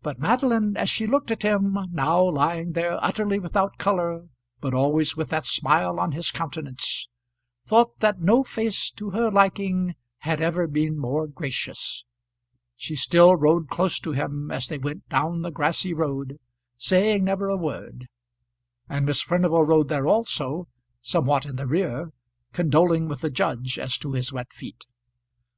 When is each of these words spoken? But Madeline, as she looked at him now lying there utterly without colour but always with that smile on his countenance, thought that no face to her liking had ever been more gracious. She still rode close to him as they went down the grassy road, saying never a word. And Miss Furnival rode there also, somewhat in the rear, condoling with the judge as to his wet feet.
But 0.00 0.18
Madeline, 0.18 0.74
as 0.78 0.88
she 0.88 1.06
looked 1.06 1.30
at 1.30 1.42
him 1.42 1.76
now 1.92 2.22
lying 2.30 2.72
there 2.72 2.98
utterly 3.04 3.38
without 3.38 3.76
colour 3.76 4.26
but 4.58 4.72
always 4.72 5.18
with 5.18 5.28
that 5.28 5.44
smile 5.44 6.00
on 6.00 6.12
his 6.12 6.30
countenance, 6.30 7.10
thought 7.66 7.98
that 7.98 8.22
no 8.22 8.42
face 8.42 8.90
to 8.92 9.10
her 9.10 9.30
liking 9.30 9.96
had 10.20 10.40
ever 10.40 10.66
been 10.66 10.96
more 10.96 11.26
gracious. 11.26 12.06
She 12.74 12.96
still 12.96 13.36
rode 13.36 13.68
close 13.68 13.98
to 14.00 14.12
him 14.12 14.50
as 14.50 14.66
they 14.66 14.78
went 14.78 15.06
down 15.10 15.42
the 15.42 15.50
grassy 15.50 15.92
road, 15.92 16.38
saying 16.78 17.24
never 17.24 17.50
a 17.50 17.56
word. 17.58 18.06
And 18.88 19.04
Miss 19.04 19.20
Furnival 19.20 19.62
rode 19.66 19.88
there 19.90 20.06
also, 20.06 20.68
somewhat 21.02 21.44
in 21.44 21.56
the 21.56 21.66
rear, 21.66 22.12
condoling 22.54 23.08
with 23.08 23.20
the 23.20 23.28
judge 23.28 23.78
as 23.78 23.98
to 23.98 24.12
his 24.14 24.32
wet 24.32 24.54
feet. 24.54 24.86